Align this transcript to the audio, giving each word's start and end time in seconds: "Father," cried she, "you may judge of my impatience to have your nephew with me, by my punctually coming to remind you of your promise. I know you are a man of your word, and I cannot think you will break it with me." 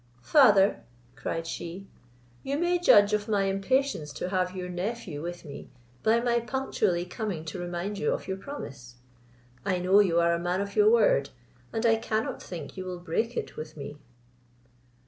"Father," 0.23 0.83
cried 1.15 1.45
she, 1.45 1.87
"you 2.41 2.57
may 2.57 2.79
judge 2.79 3.13
of 3.13 3.27
my 3.27 3.43
impatience 3.43 4.11
to 4.13 4.29
have 4.29 4.55
your 4.55 4.67
nephew 4.67 5.21
with 5.21 5.45
me, 5.45 5.69
by 6.01 6.19
my 6.19 6.39
punctually 6.39 7.05
coming 7.05 7.45
to 7.45 7.59
remind 7.59 7.99
you 7.99 8.11
of 8.11 8.27
your 8.27 8.37
promise. 8.37 8.95
I 9.63 9.77
know 9.77 9.99
you 9.99 10.19
are 10.19 10.33
a 10.33 10.39
man 10.39 10.59
of 10.59 10.75
your 10.75 10.89
word, 10.89 11.29
and 11.71 11.85
I 11.85 11.97
cannot 11.97 12.41
think 12.41 12.75
you 12.77 12.85
will 12.85 12.97
break 12.97 13.37
it 13.37 13.55
with 13.55 13.77
me." 13.77 13.99